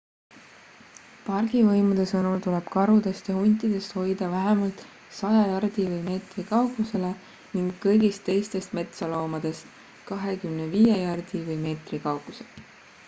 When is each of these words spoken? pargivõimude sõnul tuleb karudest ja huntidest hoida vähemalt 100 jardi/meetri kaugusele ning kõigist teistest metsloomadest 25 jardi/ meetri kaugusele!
pargivõimude 1.25 2.03
sõnul 2.11 2.39
tuleb 2.45 2.69
karudest 2.75 3.27
ja 3.31 3.33
huntidest 3.41 3.93
hoida 3.97 4.29
vähemalt 4.31 4.79
100 5.17 5.43
jardi/meetri 5.51 6.45
kaugusele 6.53 7.11
ning 7.57 7.69
kõigist 7.85 8.25
teistest 8.31 8.73
metsloomadest 8.79 9.75
25 10.13 10.83
jardi/ 11.05 11.45
meetri 11.67 12.01
kaugusele! 12.09 12.67